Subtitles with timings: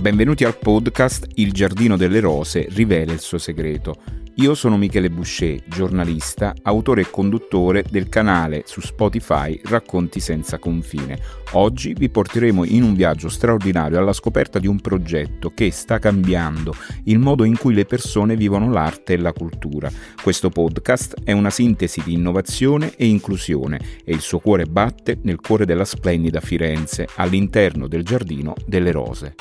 [0.00, 3.96] Benvenuti al podcast Il giardino delle rose rivela il suo segreto.
[4.36, 11.18] Io sono Michele Boucher, giornalista, autore e conduttore del canale su Spotify Racconti senza confine.
[11.52, 16.74] Oggi vi porteremo in un viaggio straordinario alla scoperta di un progetto che sta cambiando
[17.04, 19.90] il modo in cui le persone vivono l'arte e la cultura.
[20.22, 25.40] Questo podcast è una sintesi di innovazione e inclusione e il suo cuore batte nel
[25.40, 29.34] cuore della splendida Firenze, all'interno del giardino delle rose.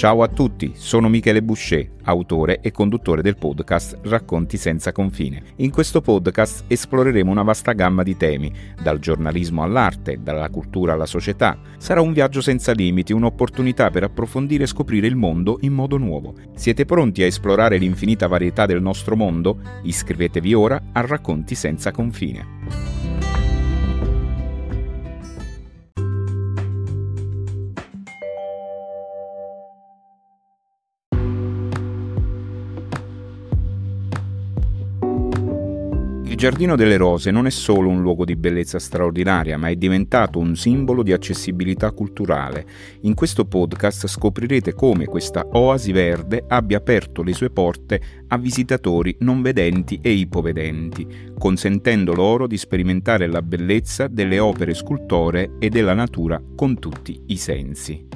[0.00, 5.42] Ciao a tutti, sono Michele Boucher, autore e conduttore del podcast Racconti senza confine.
[5.56, 8.50] In questo podcast esploreremo una vasta gamma di temi,
[8.82, 11.58] dal giornalismo all'arte, dalla cultura alla società.
[11.76, 16.32] Sarà un viaggio senza limiti, un'opportunità per approfondire e scoprire il mondo in modo nuovo.
[16.54, 19.58] Siete pronti a esplorare l'infinita varietà del nostro mondo?
[19.82, 23.19] Iscrivetevi ora a Racconti senza confine.
[36.40, 40.56] Giardino delle Rose non è solo un luogo di bellezza straordinaria, ma è diventato un
[40.56, 42.64] simbolo di accessibilità culturale.
[43.02, 49.14] In questo podcast scoprirete come questa oasi verde abbia aperto le sue porte a visitatori
[49.18, 55.92] non vedenti e ipovedenti, consentendo loro di sperimentare la bellezza delle opere scultoree e della
[55.92, 58.09] natura con tutti i sensi.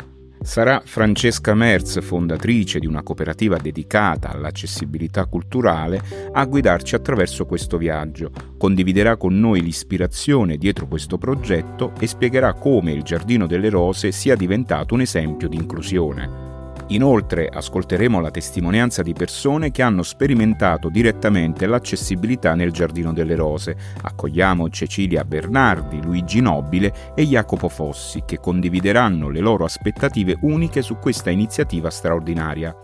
[0.45, 8.31] Sarà Francesca Merz, fondatrice di una cooperativa dedicata all'accessibilità culturale, a guidarci attraverso questo viaggio.
[8.59, 14.36] Condividerà con noi l'ispirazione dietro questo progetto e spiegherà come il Giardino delle Rose sia
[14.36, 16.44] diventato un esempio di inclusione.
[16.89, 23.75] Inoltre ascolteremo la testimonianza di persone che hanno sperimentato direttamente l'accessibilità nel Giardino delle Rose.
[24.03, 30.97] Accogliamo Cecilia Bernardi, Luigi Nobile e Jacopo Fossi che condivideranno le loro aspettative uniche su
[30.97, 32.77] questa iniziativa straordinaria.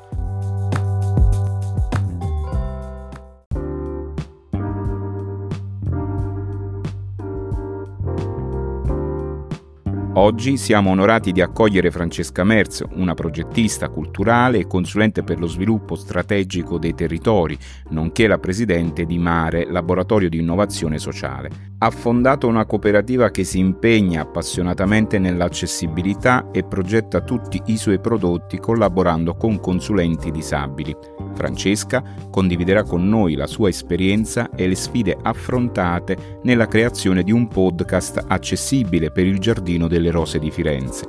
[10.14, 15.94] Oggi siamo onorati di accogliere Francesca Merz, una progettista culturale e consulente per lo sviluppo
[15.94, 17.56] strategico dei territori,
[17.90, 21.69] nonché la presidente di Mare, laboratorio di innovazione sociale.
[21.82, 28.58] Ha fondato una cooperativa che si impegna appassionatamente nell'accessibilità e progetta tutti i suoi prodotti
[28.58, 30.94] collaborando con consulenti disabili.
[31.32, 37.48] Francesca condividerà con noi la sua esperienza e le sfide affrontate nella creazione di un
[37.48, 41.06] podcast accessibile per il Giardino delle Rose di Firenze.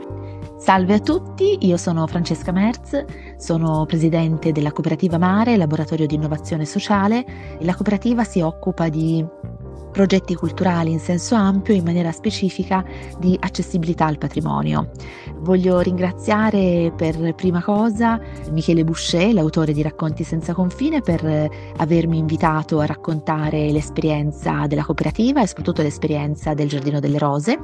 [0.58, 3.04] Salve a tutti, io sono Francesca Merz,
[3.36, 7.26] sono presidente della cooperativa Mare, laboratorio di innovazione sociale.
[7.62, 9.26] La cooperativa si occupa di
[9.92, 12.84] progetti culturali in senso ampio in maniera specifica
[13.20, 14.90] di accessibilità al patrimonio.
[15.40, 18.20] Voglio ringraziare per prima cosa
[18.52, 25.42] Michele Boucher, l'autore di Racconti senza confine, per avermi invitato a raccontare l'esperienza della cooperativa
[25.42, 27.60] e soprattutto l'esperienza del Giardino delle Rose.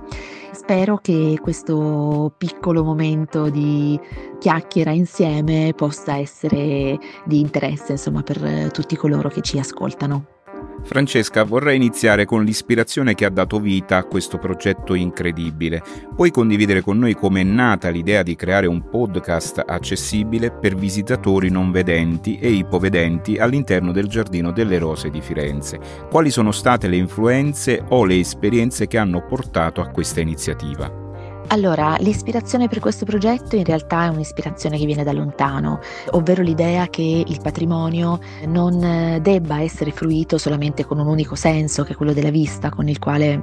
[0.52, 4.00] Spero che questo piccolo momento di
[4.40, 10.37] chiacchiera insieme possa essere di interesse insomma, per tutti coloro che ci ascoltano.
[10.84, 15.84] Francesca, vorrei iniziare con l'ispirazione che ha dato vita a questo progetto incredibile.
[16.16, 21.50] Puoi condividere con noi come è nata l'idea di creare un podcast accessibile per visitatori
[21.50, 25.80] non vedenti e ipovedenti all'interno del Giardino delle Rose di Firenze?
[26.10, 31.07] Quali sono state le influenze o le esperienze che hanno portato a questa iniziativa?
[31.50, 35.80] Allora, l'ispirazione per questo progetto in realtà è un'ispirazione che viene da lontano,
[36.12, 41.94] ovvero l'idea che il patrimonio non debba essere fruito solamente con un unico senso, che
[41.94, 43.42] è quello della vista, con il quale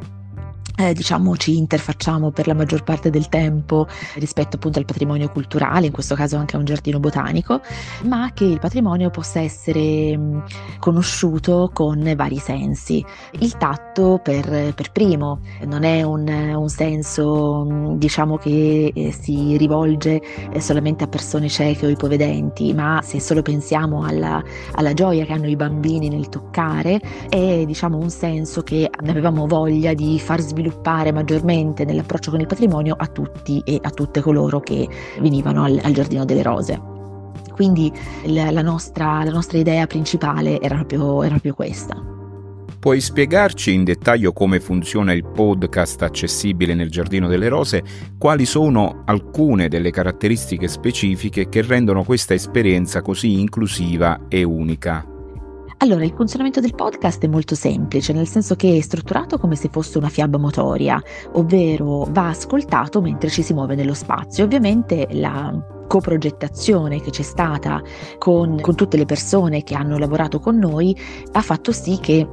[0.76, 3.86] eh, diciamo ci interfacciamo per la maggior parte del tempo
[4.16, 7.60] rispetto appunto al patrimonio culturale, in questo caso anche a un giardino botanico,
[8.04, 10.44] ma che il patrimonio possa essere mh,
[10.80, 13.04] conosciuto con vari sensi.
[13.38, 19.56] Il tatto per, per primo non è un, un senso mh, diciamo che eh, si
[19.56, 20.20] rivolge
[20.50, 25.32] eh, solamente a persone cieche o ipovedenti, ma se solo pensiamo alla, alla gioia che
[25.32, 30.62] hanno i bambini nel toccare, è diciamo un senso che avevamo voglia di far sviluppare
[30.64, 34.88] sviluppare maggiormente nell'approccio con il patrimonio a tutti e a tutte coloro che
[35.20, 36.80] venivano al, al Giardino delle Rose.
[37.52, 37.92] Quindi
[38.26, 42.12] la, la, nostra, la nostra, idea principale era proprio, era proprio questa.
[42.78, 47.82] Puoi spiegarci in dettaglio come funziona il podcast accessibile nel Giardino delle Rose?
[48.18, 55.13] Quali sono alcune delle caratteristiche specifiche che rendono questa esperienza così inclusiva e unica?
[55.84, 59.68] Allora, il funzionamento del podcast è molto semplice, nel senso che è strutturato come se
[59.70, 60.98] fosse una fiaba motoria,
[61.32, 64.44] ovvero va ascoltato mentre ci si muove nello spazio.
[64.44, 65.54] Ovviamente la
[65.86, 67.82] coprogettazione che c'è stata
[68.16, 70.98] con, con tutte le persone che hanno lavorato con noi
[71.32, 72.26] ha fatto sì che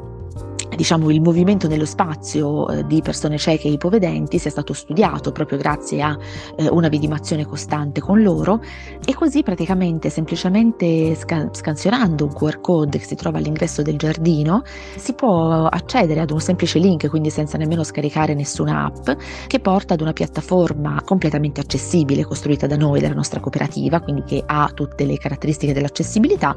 [0.76, 5.58] diciamo, il movimento nello spazio eh, di persone cieche e ipovedenti sia stato studiato proprio
[5.58, 6.18] grazie a
[6.56, 8.62] eh, una vidimazione costante con loro
[9.04, 14.64] e così praticamente semplicemente scan- scansionando un QR code che si trova all'ingresso del giardino
[14.96, 19.94] si può accedere ad un semplice link, quindi senza nemmeno scaricare nessuna app, che porta
[19.94, 25.06] ad una piattaforma completamente accessibile costruita da noi, dalla nostra cooperativa, quindi che ha tutte
[25.06, 26.56] le caratteristiche dell'accessibilità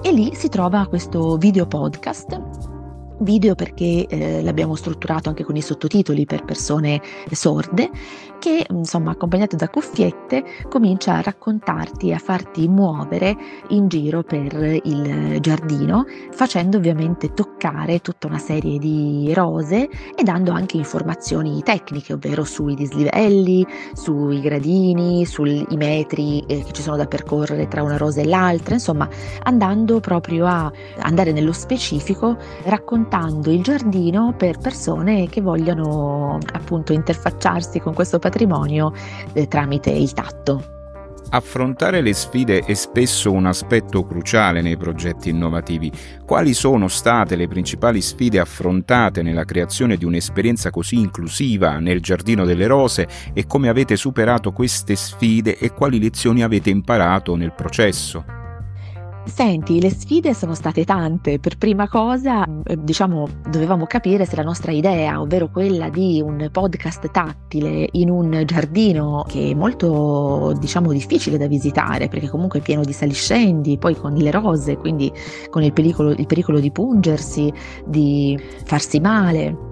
[0.00, 2.81] e lì si trova questo video podcast
[3.20, 7.00] video perché eh, l'abbiamo strutturato anche con i sottotitoli per persone
[7.30, 7.90] sorde
[8.42, 13.36] che insomma accompagnato da cuffiette comincia a raccontarti e a farti muovere
[13.68, 14.52] in giro per
[14.82, 22.14] il giardino facendo ovviamente toccare tutta una serie di rose e dando anche informazioni tecniche
[22.14, 27.96] ovvero sui dislivelli, sui gradini, sui metri eh, che ci sono da percorrere tra una
[27.96, 29.08] rosa e l'altra insomma
[29.44, 30.68] andando proprio a
[30.98, 38.30] andare nello specifico raccontando il giardino per persone che vogliono appunto interfacciarsi con questo patrimonio
[38.32, 38.94] patrimonio
[39.34, 40.70] eh, tramite il tatto.
[41.34, 45.90] Affrontare le sfide è spesso un aspetto cruciale nei progetti innovativi.
[46.26, 52.44] Quali sono state le principali sfide affrontate nella creazione di un'esperienza così inclusiva nel Giardino
[52.44, 58.41] delle Rose e come avete superato queste sfide e quali lezioni avete imparato nel processo?
[59.24, 61.38] Senti, le sfide sono state tante.
[61.38, 66.48] Per prima cosa, eh, diciamo, dovevamo capire se la nostra idea, ovvero quella di un
[66.50, 72.62] podcast tattile in un giardino che è molto, diciamo, difficile da visitare, perché comunque è
[72.62, 75.10] pieno di saliscendi, poi con le rose, quindi
[75.50, 77.52] con il pericolo, il pericolo di pungersi,
[77.86, 79.70] di farsi male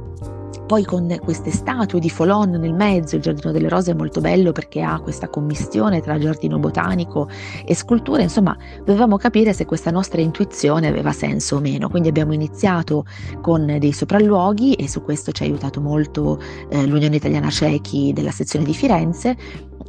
[0.70, 4.52] poi con queste statue di Folon nel mezzo, il Giardino delle Rose è molto bello
[4.52, 7.28] perché ha questa commistione tra giardino botanico
[7.64, 12.34] e scultura, insomma dovevamo capire se questa nostra intuizione aveva senso o meno, quindi abbiamo
[12.34, 13.05] iniziato
[13.40, 18.31] con dei sopralluoghi e su questo ci ha aiutato molto eh, l'Unione Italiana Cechi della
[18.31, 19.37] sezione di Firenze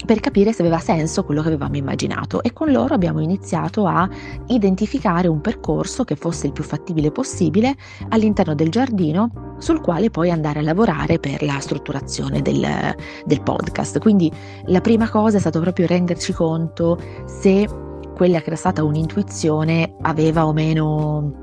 [0.05, 4.09] per capire se aveva senso quello che avevamo immaginato e con loro abbiamo iniziato a
[4.47, 7.75] identificare un percorso che fosse il più fattibile possibile
[8.09, 12.95] all'interno del giardino sul quale poi andare a lavorare per la strutturazione del,
[13.25, 13.99] del podcast.
[13.99, 14.31] Quindi
[14.65, 17.67] la prima cosa è stato proprio renderci conto se
[18.15, 21.39] quella che era stata un'intuizione aveva o meno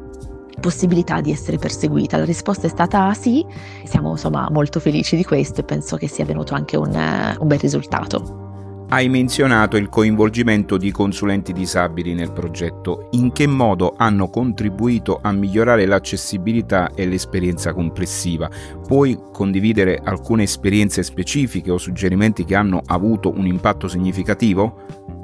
[0.60, 2.16] possibilità di essere perseguita?
[2.16, 3.44] La risposta è stata sì,
[3.84, 7.58] siamo insomma molto felici di questo e penso che sia venuto anche un, un bel
[7.58, 8.47] risultato.
[8.90, 13.08] Hai menzionato il coinvolgimento di consulenti disabili nel progetto.
[13.10, 18.48] In che modo hanno contribuito a migliorare l'accessibilità e l'esperienza complessiva?
[18.86, 25.17] Puoi condividere alcune esperienze specifiche o suggerimenti che hanno avuto un impatto significativo?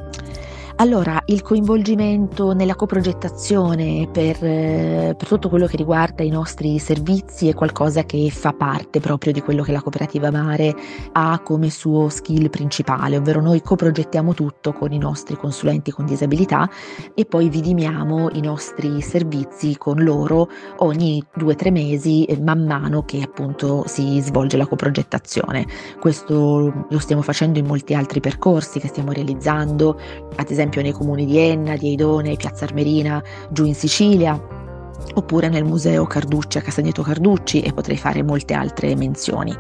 [0.77, 7.49] Allora, il coinvolgimento nella coprogettazione per, eh, per, tutto quello che riguarda i nostri servizi
[7.49, 10.75] è qualcosa che fa parte proprio di quello che la cooperativa Mare
[11.13, 16.69] ha come suo skill principale, ovvero noi coprogettiamo tutto con i nostri consulenti con disabilità
[17.15, 20.49] e poi vidimiamo i nostri servizi con loro
[20.79, 25.67] ogni due o tre mesi eh, man mano che appunto si svolge la coprogettazione.
[26.01, 30.01] Questo lo stiamo facendo in molti altri percorsi che stiamo realizzando,
[30.35, 34.41] ad esempio esempio nei comuni di Enna, di Eidone, Piazza Armerina, giù in Sicilia,
[35.15, 39.55] oppure nel museo Carducci a Castagneto Carducci e potrei fare molte altre menzioni.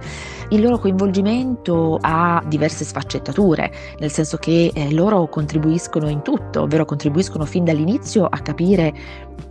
[0.48, 6.86] Il loro coinvolgimento ha diverse sfaccettature, nel senso che eh, loro contribuiscono in tutto, ovvero
[6.86, 8.94] contribuiscono fin dall'inizio a capire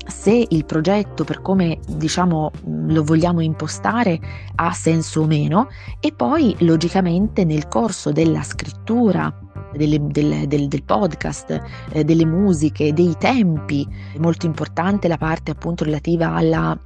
[0.05, 2.51] se il progetto per come diciamo
[2.87, 4.19] lo vogliamo impostare
[4.55, 5.69] ha senso o meno
[6.01, 9.42] e poi logicamente nel corso della scrittura
[9.73, 13.87] delle, del, del, del, podcast, eh, delle musiche, dei tempi.
[14.13, 16.77] È molto importante la parte appunto relativa alla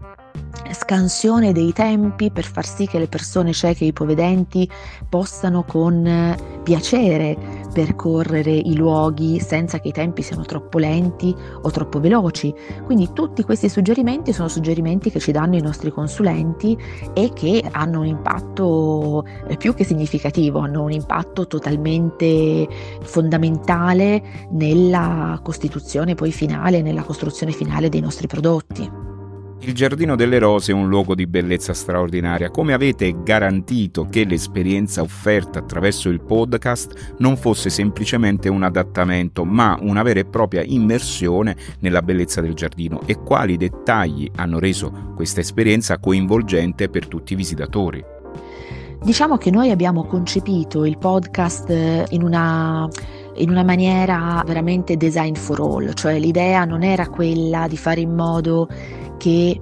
[0.71, 4.69] scansione dei tempi per far sì che le persone cieche e ipovedenti
[5.07, 11.69] possano con eh, piacere percorrere i luoghi senza che i tempi siano troppo lenti o
[11.69, 12.53] troppo veloci.
[12.85, 16.75] Quindi tutti questi suggerimenti sono suggerimenti che ci danno i nostri consulenti
[17.13, 22.67] e che hanno un impatto eh, più che significativo, hanno un impatto totalmente
[23.01, 29.06] fondamentale nella costituzione poi finale, nella costruzione finale dei nostri prodotti.
[29.67, 32.49] Il Giardino delle Rose è un luogo di bellezza straordinaria.
[32.49, 39.77] Come avete garantito che l'esperienza offerta attraverso il podcast non fosse semplicemente un adattamento, ma
[39.81, 43.01] una vera e propria immersione nella bellezza del giardino?
[43.07, 48.01] E quali dettagli hanno reso questa esperienza coinvolgente per tutti i visitatori?
[49.03, 52.87] Diciamo che noi abbiamo concepito il podcast eh, in una
[53.37, 58.13] in una maniera veramente design for all, cioè l'idea non era quella di fare in
[58.13, 58.67] modo
[59.17, 59.59] che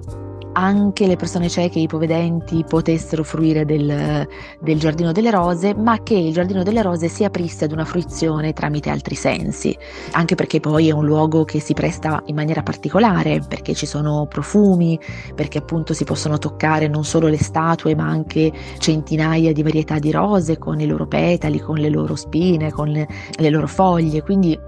[0.56, 4.26] anche le persone cieche e ipovedenti potessero fruire del,
[4.58, 8.54] del, Giardino delle Rose, ma che il Giardino delle Rose si aprisse ad una fruizione
[8.54, 9.76] tramite altri sensi,
[10.12, 14.26] anche perché poi è un luogo che si presta in maniera particolare, perché ci sono
[14.26, 14.98] profumi,
[15.34, 20.10] perché appunto si possono toccare non solo le statue, ma anche centinaia di varietà di
[20.10, 24.58] rose con i loro petali, con le loro spine, con le, le loro foglie, quindi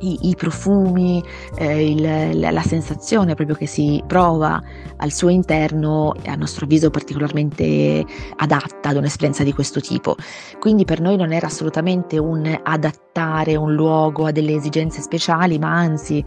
[0.00, 1.22] i, i profumi,
[1.56, 4.62] eh, il, la, la, sensazione proprio che si prova
[4.96, 8.04] al suo interno è a nostro avviso particolarmente
[8.36, 10.16] adatta ad un'esperienza di questo tipo.
[10.58, 15.72] Quindi per noi non era assolutamente un adattare un luogo a delle esigenze speciali, ma
[15.72, 16.24] anzi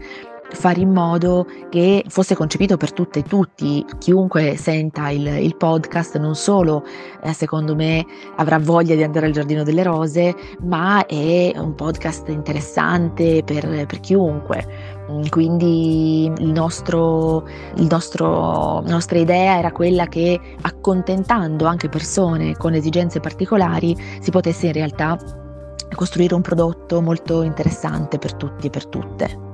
[0.50, 6.18] fare in modo che fosse concepito per tutte e tutti, chiunque senta il, il podcast
[6.18, 6.84] non solo
[7.22, 8.04] eh, secondo me
[8.36, 14.00] avrà voglia di andare al Giardino delle Rose, ma è un podcast interessante per, per
[14.00, 14.96] chiunque.
[15.10, 22.56] Mm, quindi il nostro, il nostro, la nostra idea era quella che accontentando anche persone
[22.56, 25.18] con esigenze particolari si potesse in realtà
[25.94, 29.47] costruire un prodotto molto interessante per tutti e per tutte.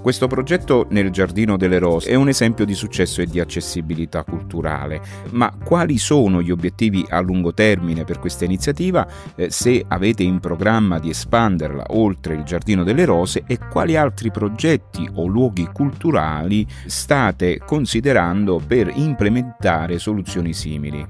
[0.00, 5.02] Questo progetto nel Giardino delle Rose è un esempio di successo e di accessibilità culturale,
[5.30, 10.38] ma quali sono gli obiettivi a lungo termine per questa iniziativa, eh, se avete in
[10.38, 16.66] programma di espanderla oltre il Giardino delle Rose e quali altri progetti o luoghi culturali
[16.86, 21.06] state considerando per implementare soluzioni simili?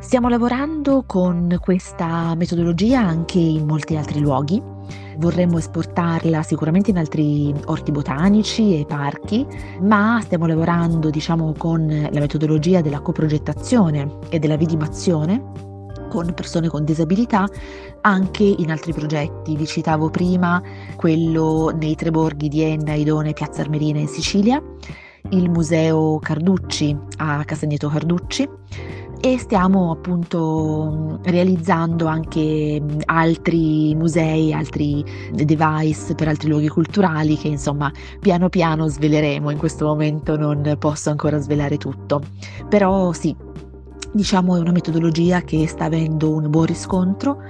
[0.00, 4.76] Stiamo lavorando con questa metodologia anche in molti altri luoghi
[5.18, 9.46] vorremmo esportarla sicuramente in altri orti botanici e parchi,
[9.80, 15.66] ma stiamo lavorando diciamo con la metodologia della coprogettazione e della vidimazione
[16.08, 17.46] con persone con disabilità
[18.00, 19.56] anche in altri progetti.
[19.56, 20.62] Vi citavo prima
[20.96, 24.62] quello nei tre borghi di Enna, Idone e Piazza Armerina in Sicilia,
[25.30, 28.48] il Museo Carducci a Castagneto Carducci
[29.20, 37.92] e stiamo appunto realizzando anche altri musei, altri device per altri luoghi culturali che insomma
[38.20, 42.22] piano piano sveleremo, in questo momento non posso ancora svelare tutto,
[42.68, 43.34] però sì,
[44.12, 47.42] diciamo è una metodologia che sta avendo un buon riscontro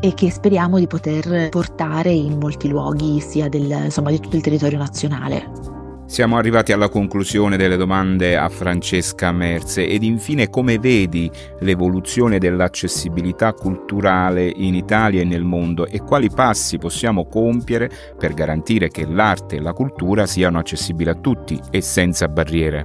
[0.00, 4.42] e che speriamo di poter portare in molti luoghi sia del, insomma, di tutto il
[4.42, 5.83] territorio nazionale.
[6.14, 11.28] Siamo arrivati alla conclusione delle domande a Francesca Merze ed infine come vedi
[11.58, 18.90] l'evoluzione dell'accessibilità culturale in Italia e nel mondo e quali passi possiamo compiere per garantire
[18.90, 22.84] che l'arte e la cultura siano accessibili a tutti e senza barriere?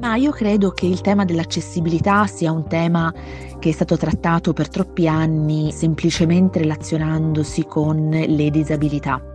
[0.00, 3.14] Ma io credo che il tema dell'accessibilità sia un tema
[3.60, 9.34] che è stato trattato per troppi anni semplicemente relazionandosi con le disabilità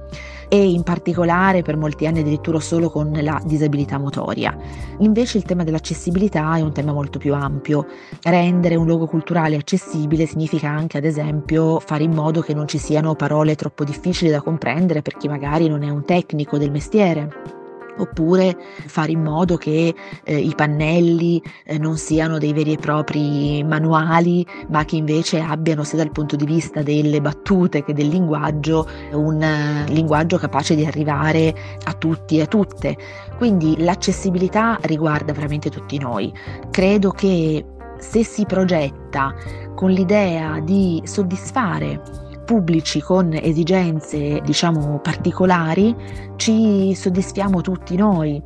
[0.54, 4.54] e in particolare per molti anni addirittura solo con la disabilità motoria.
[4.98, 7.88] Invece il tema dell'accessibilità è un tema molto più ampio.
[8.22, 12.80] Rendere un luogo culturale accessibile significa anche ad esempio fare in modo che non ci
[12.80, 17.60] siano parole troppo difficili da comprendere per chi magari non è un tecnico del mestiere
[18.02, 19.94] oppure fare in modo che
[20.24, 25.84] eh, i pannelli eh, non siano dei veri e propri manuali, ma che invece abbiano
[25.84, 30.86] sia dal punto di vista delle battute che del linguaggio un uh, linguaggio capace di
[30.86, 31.54] arrivare
[31.84, 32.98] a tutti e a tutte.
[33.38, 36.34] Quindi l'accessibilità riguarda veramente tutti noi.
[36.70, 37.66] Credo che
[37.98, 39.34] se si progetta
[39.76, 42.21] con l'idea di soddisfare
[42.52, 45.96] pubblici con esigenze, diciamo, particolari,
[46.36, 48.44] ci soddisfiamo tutti noi.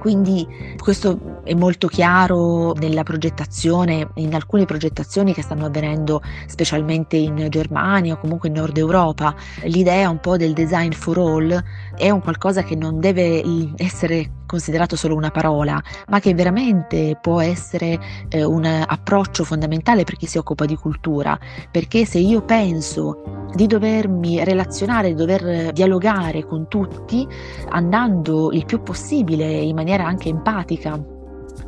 [0.00, 0.44] Quindi
[0.76, 8.14] questo è molto chiaro nella progettazione, in alcune progettazioni che stanno avvenendo specialmente in Germania
[8.14, 9.32] o comunque in Nord Europa.
[9.62, 11.62] L'idea un po' del design for all
[11.94, 13.44] è un qualcosa che non deve
[13.76, 20.16] essere considerato solo una parola, ma che veramente può essere eh, un approccio fondamentale per
[20.16, 21.38] chi si occupa di cultura,
[21.70, 27.24] perché se io penso di dovermi relazionare, di dover dialogare con tutti,
[27.68, 31.18] andando il più possibile in maniera anche empatica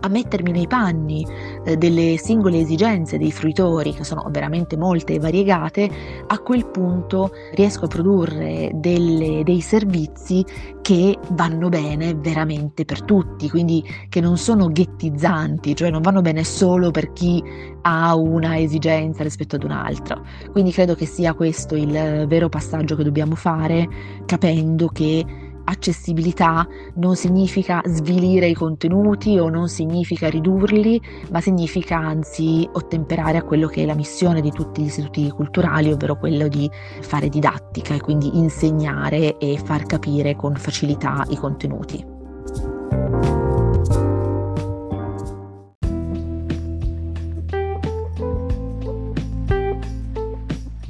[0.05, 1.27] a mettermi nei panni
[1.65, 5.91] eh, delle singole esigenze dei fruitori, che sono veramente molte e variegate,
[6.27, 10.45] a quel punto riesco a produrre delle, dei servizi
[10.83, 16.43] che vanno bene veramente per tutti, quindi che non sono ghettizzanti, cioè non vanno bene
[16.43, 17.43] solo per chi
[17.83, 20.21] ha una esigenza rispetto ad un'altra.
[20.51, 23.89] Quindi credo che sia questo il vero passaggio che dobbiamo fare,
[24.27, 31.01] capendo che accessibilità non significa svilire i contenuti o non significa ridurli,
[31.31, 35.93] ma significa anzi ottemperare a quello che è la missione di tutti gli istituti culturali,
[35.93, 43.52] ovvero quello di fare didattica e quindi insegnare e far capire con facilità i contenuti.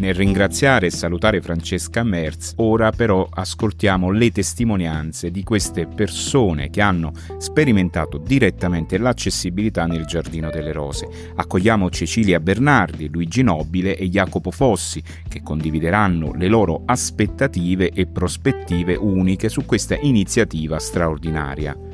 [0.02, 6.80] Nel ringraziare e salutare Francesca Merz, ora però ascoltiamo le testimonianze di queste persone che
[6.80, 11.06] hanno sperimentato direttamente l'accessibilità nel Giardino delle Rose.
[11.36, 18.96] Accogliamo Cecilia Bernardi, Luigi Nobile e Jacopo Fossi, che condivideranno le loro aspettative e prospettive
[18.96, 21.91] uniche su questa iniziativa straordinaria.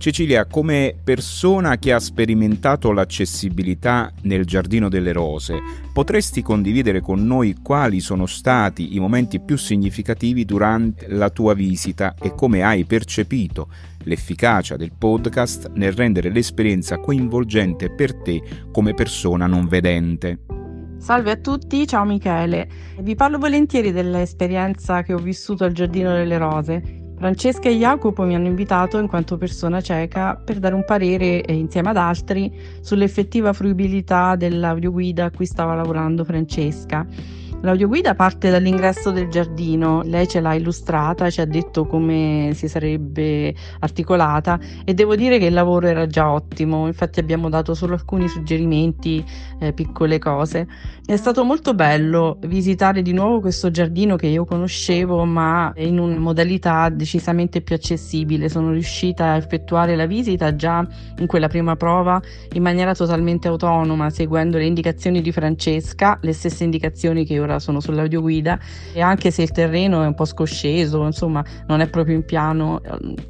[0.00, 5.58] Cecilia, come persona che ha sperimentato l'accessibilità nel Giardino delle Rose,
[5.92, 12.14] potresti condividere con noi quali sono stati i momenti più significativi durante la tua visita
[12.18, 13.68] e come hai percepito
[14.04, 18.42] l'efficacia del podcast nel rendere l'esperienza coinvolgente per te
[18.72, 20.38] come persona non vedente?
[20.96, 22.66] Salve a tutti, ciao Michele.
[23.00, 27.00] Vi parlo volentieri dell'esperienza che ho vissuto al Giardino delle Rose.
[27.20, 31.52] Francesca e Jacopo mi hanno invitato in quanto persona cieca per dare un parere eh,
[31.52, 32.50] insieme ad altri
[32.80, 37.06] sull'effettiva fruibilità dell'audioguida a cui stava lavorando Francesca.
[37.62, 43.54] L'audioguida parte dall'ingresso del giardino, lei ce l'ha illustrata, ci ha detto come si sarebbe
[43.80, 48.28] articolata e devo dire che il lavoro era già ottimo, infatti abbiamo dato solo alcuni
[48.28, 49.22] suggerimenti,
[49.58, 50.66] eh, piccole cose.
[51.04, 56.18] È stato molto bello visitare di nuovo questo giardino che io conoscevo ma in una
[56.18, 60.86] modalità decisamente più accessibile, sono riuscita a effettuare la visita già
[61.18, 62.18] in quella prima prova
[62.52, 67.58] in maniera totalmente autonoma, seguendo le indicazioni di Francesca, le stesse indicazioni che ora ora
[67.58, 68.58] sono sull'audioguida
[68.92, 72.80] e anche se il terreno è un po' scosceso, insomma non è proprio in piano,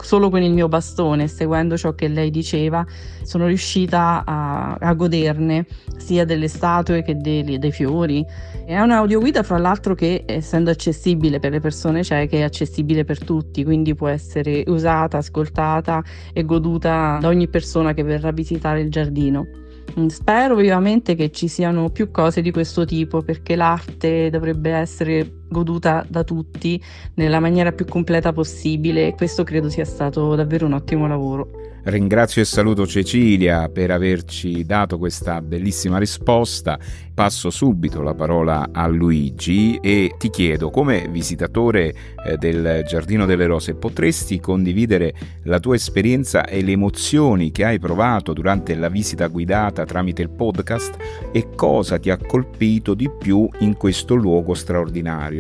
[0.02, 2.84] solo con il mio bastone, seguendo ciò che lei diceva,
[3.22, 8.24] sono riuscita a, a goderne sia delle statue che dei, dei fiori.
[8.66, 13.64] È un'audioguida fra l'altro che essendo accessibile per le persone cieche è accessibile per tutti,
[13.64, 16.02] quindi può essere usata, ascoltata
[16.32, 19.68] e goduta da ogni persona che verrà a visitare il giardino.
[19.98, 25.39] Mm, spero vivamente che ci siano più cose di questo tipo perché l'arte dovrebbe essere
[25.50, 26.80] goduta da tutti
[27.14, 31.70] nella maniera più completa possibile e questo credo sia stato davvero un ottimo lavoro.
[31.82, 36.78] Ringrazio e saluto Cecilia per averci dato questa bellissima risposta.
[37.14, 41.94] Passo subito la parola a Luigi e ti chiedo, come visitatore
[42.26, 47.78] eh, del Giardino delle Rose, potresti condividere la tua esperienza e le emozioni che hai
[47.78, 50.96] provato durante la visita guidata tramite il podcast
[51.32, 55.39] e cosa ti ha colpito di più in questo luogo straordinario?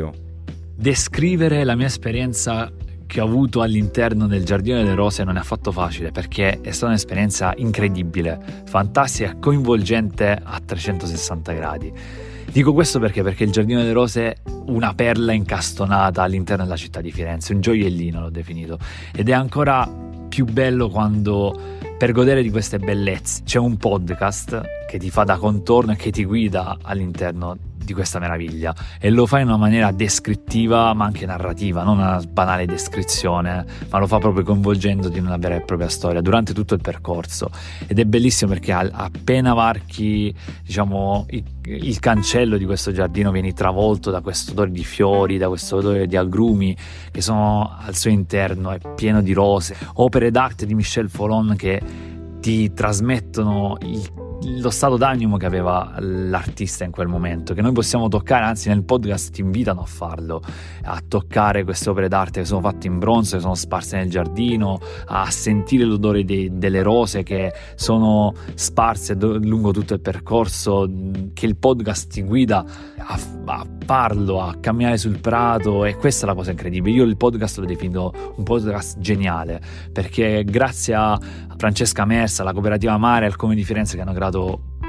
[0.80, 2.72] Descrivere la mia esperienza
[3.06, 6.86] che ho avuto all'interno del Giardino delle Rose non è affatto facile perché è stata
[6.86, 11.92] un'esperienza incredibile, fantastica, coinvolgente a 360 gradi.
[12.50, 13.22] Dico questo perché?
[13.22, 14.36] Perché il Giardino delle Rose è
[14.68, 18.78] una perla incastonata all'interno della città di Firenze, un gioiellino l'ho definito,
[19.14, 19.86] ed è ancora
[20.30, 21.60] più bello quando
[21.98, 26.10] per godere di queste bellezze c'è un podcast che ti fa da contorno e che
[26.10, 28.74] ti guida all'interno di questa meraviglia.
[28.98, 33.98] E lo fa in una maniera descrittiva ma anche narrativa, non una banale descrizione, ma
[33.98, 37.50] lo fa proprio coinvolgendo di una vera e propria storia durante tutto il percorso.
[37.86, 44.10] Ed è bellissimo perché appena varchi diciamo il, il cancello di questo giardino vieni travolto
[44.10, 46.76] da questo odore di fiori, da questo odore di agrumi
[47.10, 51.80] che sono al suo interno, è pieno di rose, opere d'arte di Michel Folon che
[52.40, 58.08] ti trasmettono il lo stato d'animo che aveva l'artista in quel momento, che noi possiamo
[58.08, 60.42] toccare, anzi nel podcast ti invitano a farlo,
[60.84, 64.80] a toccare queste opere d'arte che sono fatte in bronzo, che sono sparse nel giardino,
[65.06, 70.90] a sentire l'odore dei, delle rose che sono sparse do, lungo tutto il percorso,
[71.34, 72.64] che il podcast ti guida
[72.96, 76.96] a, a farlo, a camminare sul prato e questa è la cosa incredibile.
[76.96, 79.60] Io il podcast lo definito un podcast geniale
[79.92, 81.18] perché grazie a
[81.56, 84.29] Francesca Mersa, alla cooperativa Mare, al Come di Firenze che hanno creato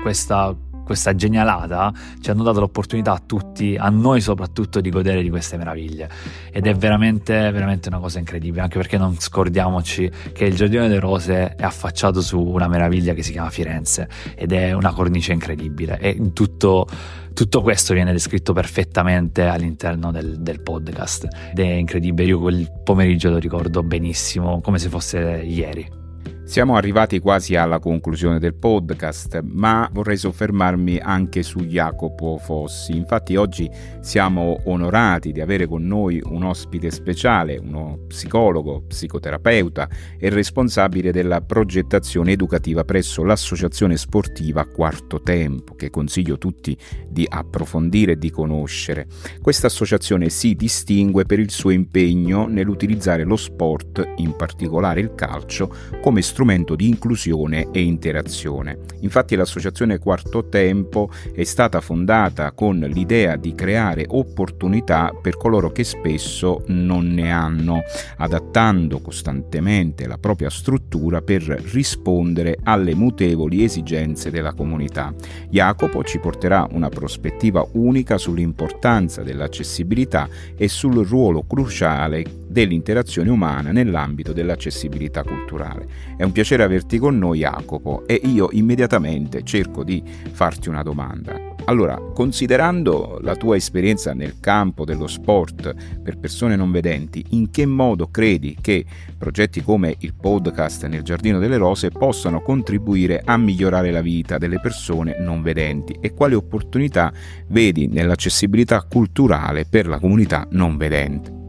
[0.01, 0.55] questa
[0.91, 5.55] questa genialata ci hanno dato l'opportunità a tutti, a noi soprattutto, di godere di queste
[5.55, 6.09] meraviglie.
[6.51, 10.99] Ed è veramente, veramente una cosa incredibile, anche perché non scordiamoci che il Giardino delle
[10.99, 15.97] Rose è affacciato su una meraviglia che si chiama Firenze ed è una cornice incredibile.
[15.97, 16.85] E in tutto,
[17.33, 22.27] tutto questo viene descritto perfettamente all'interno del, del podcast ed è incredibile.
[22.27, 26.00] Io quel pomeriggio lo ricordo benissimo, come se fosse ieri.
[26.43, 32.97] Siamo arrivati quasi alla conclusione del podcast, ma vorrei soffermarmi anche su Jacopo Fossi.
[32.97, 33.69] Infatti oggi
[34.01, 39.87] siamo onorati di avere con noi un ospite speciale, uno psicologo, psicoterapeuta
[40.19, 46.75] e responsabile della progettazione educativa presso l'associazione sportiva Quarto Tempo, che consiglio tutti
[47.07, 49.07] di approfondire e di conoscere.
[49.41, 55.73] Questa associazione si distingue per il suo impegno nell'utilizzare lo sport, in particolare il calcio,
[56.01, 58.79] come strumento strumento di inclusione e interazione.
[59.01, 65.83] Infatti l'associazione Quarto Tempo è stata fondata con l'idea di creare opportunità per coloro che
[65.83, 67.81] spesso non ne hanno,
[68.17, 75.13] adattando costantemente la propria struttura per rispondere alle mutevoli esigenze della comunità.
[75.49, 84.33] Jacopo ci porterà una prospettiva unica sull'importanza dell'accessibilità e sul ruolo cruciale dell'interazione umana nell'ambito
[84.33, 85.87] dell'accessibilità culturale.
[86.17, 91.49] È un piacere averti con noi Jacopo e io immediatamente cerco di farti una domanda.
[91.65, 97.65] Allora, considerando la tua esperienza nel campo dello sport per persone non vedenti, in che
[97.65, 98.83] modo credi che
[99.17, 104.59] progetti come il podcast nel Giardino delle Rose possano contribuire a migliorare la vita delle
[104.59, 107.13] persone non vedenti e quali opportunità
[107.47, 111.40] vedi nell'accessibilità culturale per la comunità non vedente?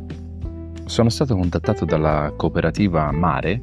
[0.93, 3.63] Sono stato contattato dalla cooperativa Mare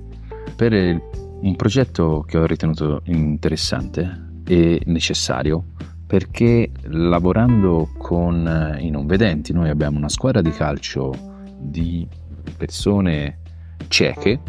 [0.56, 5.64] per un progetto che ho ritenuto interessante e necessario
[6.08, 11.14] perché lavorando con i non vedenti noi abbiamo una squadra di calcio
[11.56, 12.08] di
[12.58, 13.42] persone
[13.90, 14.40] cieche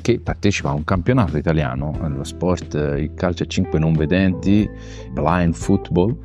[0.00, 4.68] che partecipa a un campionato italiano, lo sport, il calcio a 5 non vedenti,
[5.12, 6.18] blind football,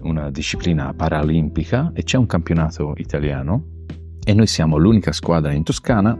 [0.00, 3.76] una disciplina paralimpica e c'è un campionato italiano
[4.28, 6.14] e noi siamo l'unica squadra in Toscana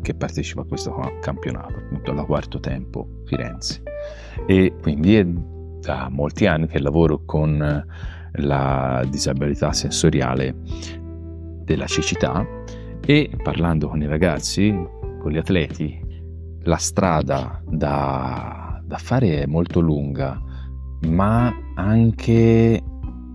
[0.00, 3.82] che partecipa a questo campionato, appunto alla quarto tempo Firenze.
[4.46, 7.84] E quindi è da molti anni che lavoro con
[8.34, 10.54] la disabilità sensoriale
[11.64, 12.46] della cecità
[13.04, 14.72] e parlando con i ragazzi,
[15.18, 16.00] con gli atleti,
[16.60, 20.40] la strada da, da fare è molto lunga,
[21.08, 22.80] ma anche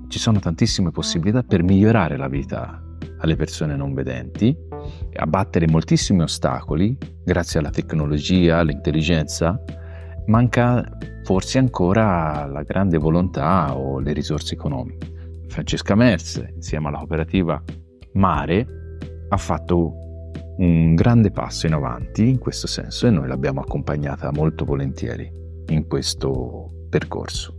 [0.08, 2.84] ci sono tantissime possibilità per migliorare la vita
[3.20, 4.56] alle persone non vedenti,
[5.16, 9.62] abbattere moltissimi ostacoli grazie alla tecnologia, all'intelligenza,
[10.28, 10.84] manca
[11.24, 15.16] forse ancora la grande volontà o le risorse economiche.
[15.48, 17.62] Francesca Merz, insieme alla cooperativa
[18.14, 18.66] Mare,
[19.30, 20.06] ha fatto
[20.58, 25.32] un grande passo in avanti in questo senso e noi l'abbiamo accompagnata molto volentieri
[25.68, 27.57] in questo percorso.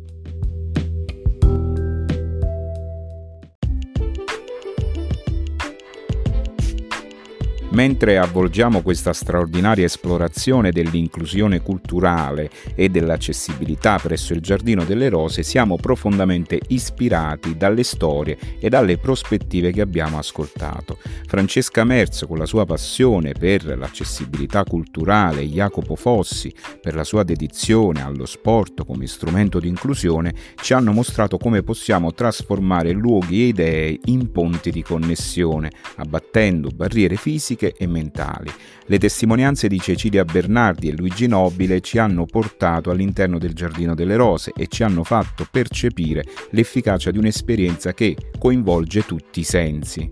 [7.70, 15.76] Mentre avvolgiamo questa straordinaria esplorazione dell'inclusione culturale e dell'accessibilità presso il Giardino delle Rose, siamo
[15.76, 20.96] profondamente ispirati dalle storie e dalle prospettive che abbiamo ascoltato.
[21.26, 28.00] Francesca Merzo, con la sua passione per l'accessibilità culturale, Jacopo Fossi, per la sua dedizione
[28.00, 33.98] allo sport come strumento di inclusione, ci hanno mostrato come possiamo trasformare luoghi e idee
[34.06, 38.50] in ponti di connessione, abbattendo barriere fisiche fisiche e mentali.
[38.86, 44.16] Le testimonianze di Cecilia Bernardi e Luigi Nobile ci hanno portato all'interno del Giardino delle
[44.16, 50.10] Rose e ci hanno fatto percepire l'efficacia di un'esperienza che coinvolge tutti i sensi.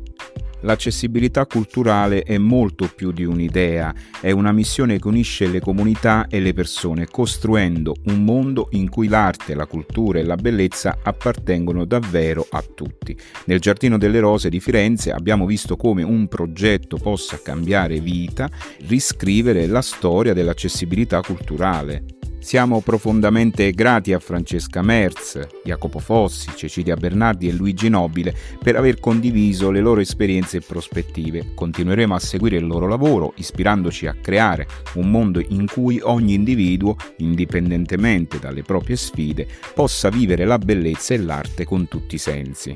[0.66, 6.40] L'accessibilità culturale è molto più di un'idea, è una missione che unisce le comunità e
[6.40, 12.44] le persone, costruendo un mondo in cui l'arte, la cultura e la bellezza appartengono davvero
[12.50, 13.16] a tutti.
[13.44, 18.50] Nel Giardino delle Rose di Firenze abbiamo visto come un progetto possa cambiare vita,
[18.88, 22.02] riscrivere la storia dell'accessibilità culturale.
[22.46, 28.32] Siamo profondamente grati a Francesca Merz, Jacopo Fossi, Cecilia Bernardi e Luigi Nobile
[28.62, 31.54] per aver condiviso le loro esperienze e prospettive.
[31.54, 36.94] Continueremo a seguire il loro lavoro, ispirandoci a creare un mondo in cui ogni individuo,
[37.16, 42.72] indipendentemente dalle proprie sfide, possa vivere la bellezza e l'arte con tutti i sensi.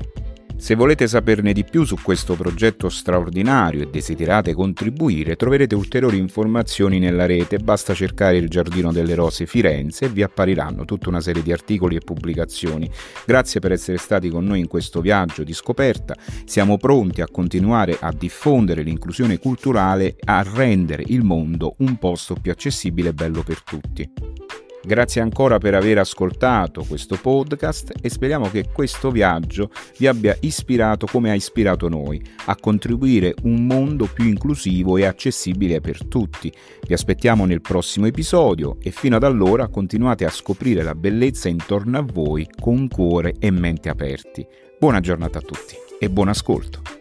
[0.61, 6.99] Se volete saperne di più su questo progetto straordinario e desiderate contribuire, troverete ulteriori informazioni
[6.99, 11.41] nella rete, basta cercare il Giardino delle Rose Firenze e vi appariranno tutta una serie
[11.41, 12.87] di articoli e pubblicazioni.
[13.25, 17.97] Grazie per essere stati con noi in questo viaggio di scoperta, siamo pronti a continuare
[17.99, 23.63] a diffondere l'inclusione culturale a rendere il mondo un posto più accessibile e bello per
[23.63, 24.07] tutti.
[24.83, 31.05] Grazie ancora per aver ascoltato questo podcast e speriamo che questo viaggio vi abbia ispirato
[31.05, 36.51] come ha ispirato noi, a contribuire un mondo più inclusivo e accessibile per tutti.
[36.87, 41.99] Vi aspettiamo nel prossimo episodio e fino ad allora continuate a scoprire la bellezza intorno
[41.99, 44.43] a voi con cuore e mente aperti.
[44.79, 47.00] Buona giornata a tutti e buon ascolto.